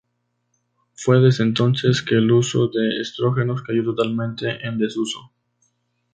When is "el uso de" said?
2.15-2.99